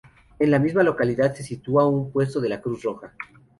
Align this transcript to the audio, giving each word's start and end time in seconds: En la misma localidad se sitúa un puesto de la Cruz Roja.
En 0.39 0.49
la 0.49 0.57
misma 0.57 0.81
localidad 0.81 1.35
se 1.35 1.43
sitúa 1.43 1.85
un 1.87 2.11
puesto 2.11 2.41
de 2.41 2.49
la 2.49 2.59
Cruz 2.59 2.81
Roja. 2.81 3.13